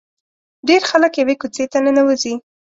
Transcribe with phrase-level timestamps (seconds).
[0.67, 2.33] ډېر خلک یوې کوڅې ته ننوځي.